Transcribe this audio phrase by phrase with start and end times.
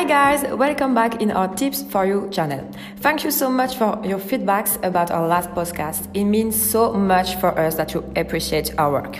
[0.00, 2.66] Hi guys, welcome back in our Tips for You channel.
[3.00, 6.08] Thank you so much for your feedbacks about our last podcast.
[6.14, 9.18] It means so much for us that you appreciate our work.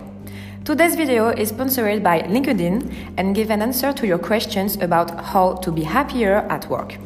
[0.65, 5.57] Today's video is sponsored by LinkedIn and give an answer to your questions about how
[5.57, 6.97] to be happier at work.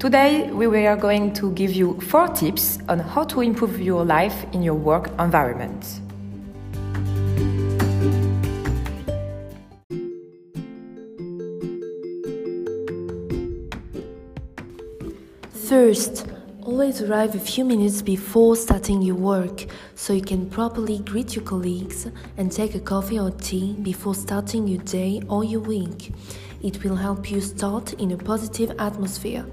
[0.00, 4.44] Today we are going to give you four tips on how to improve your life
[4.52, 6.00] in your work environment.
[15.70, 16.26] First,
[16.64, 21.44] always arrive a few minutes before starting your work so you can properly greet your
[21.44, 26.12] colleagues and take a coffee or tea before starting your day or your week.
[26.60, 29.46] It will help you start in a positive atmosphere.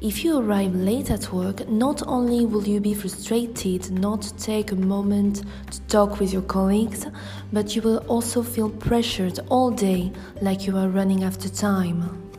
[0.00, 4.72] If you arrive late at work, not only will you be frustrated not to take
[4.72, 7.04] a moment to talk with your colleagues,
[7.52, 12.31] but you will also feel pressured all day like you are running after time.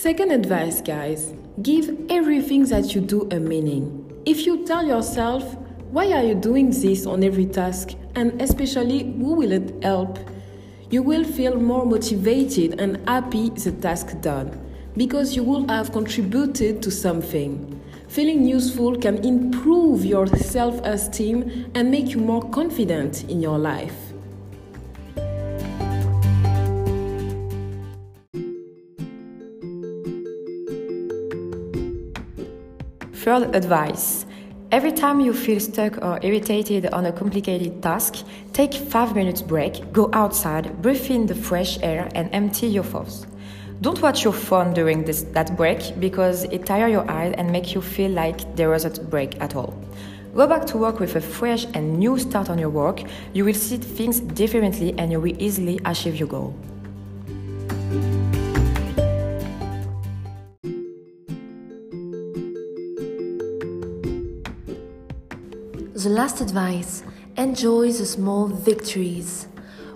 [0.00, 4.10] Second advice, guys give everything that you do a meaning.
[4.24, 5.42] If you tell yourself,
[5.90, 10.18] why are you doing this on every task, and especially who will it help,
[10.88, 14.58] you will feel more motivated and happy the task done
[14.96, 17.78] because you will have contributed to something.
[18.08, 24.09] Feeling useful can improve your self esteem and make you more confident in your life.
[33.22, 34.24] Third advice
[34.72, 39.92] Every time you feel stuck or irritated on a complicated task, take 5 minutes break,
[39.92, 43.26] go outside, breathe in the fresh air and empty your thoughts.
[43.82, 47.74] Don't watch your phone during this, that break because it tires your eyes and makes
[47.74, 49.74] you feel like there wasn't a break at all.
[50.34, 53.02] Go back to work with a fresh and new start on your work.
[53.34, 56.54] You will see things differently and you will easily achieve your goal.
[66.02, 67.02] The last advice
[67.36, 69.48] enjoy the small victories.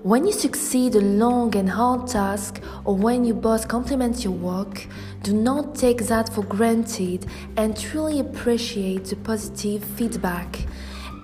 [0.02, 4.86] When you succeed a long and hard task, or when your boss compliments your work,
[5.22, 7.24] do not take that for granted
[7.56, 10.66] and truly appreciate the positive feedback.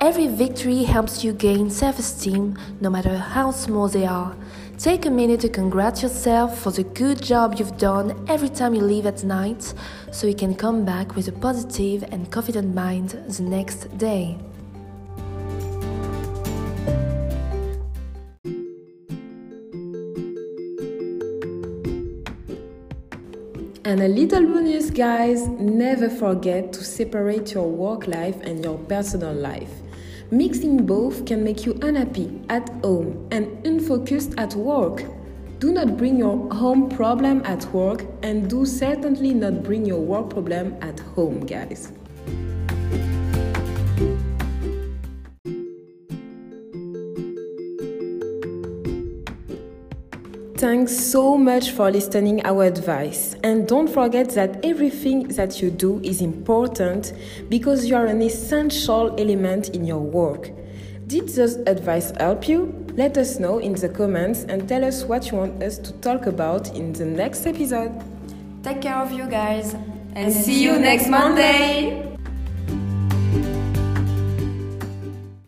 [0.00, 4.34] Every victory helps you gain self esteem, no matter how small they are.
[4.78, 8.80] Take a minute to congratulate yourself for the good job you've done every time you
[8.80, 9.74] leave at night
[10.10, 14.38] so you can come back with a positive and confident mind the next day.
[23.82, 29.32] And a little bonus, guys never forget to separate your work life and your personal
[29.32, 29.70] life.
[30.30, 35.04] Mixing both can make you unhappy at home and unfocused at work.
[35.60, 40.28] Do not bring your home problem at work and do certainly not bring your work
[40.28, 41.90] problem at home, guys.
[50.60, 56.02] Thanks so much for listening our advice and don't forget that everything that you do
[56.04, 57.14] is important
[57.48, 60.50] because you are an essential element in your work.
[61.06, 62.74] Did this advice help you?
[62.94, 66.26] Let us know in the comments and tell us what you want us to talk
[66.26, 67.98] about in the next episode.
[68.62, 72.09] Take care of you guys and, and see you next Monday.